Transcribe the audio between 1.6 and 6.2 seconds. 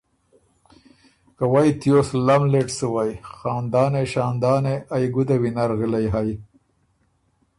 تیوس لملېټ سُوئ، خاندانې! شاندانې! ائ ګده وینر غلئ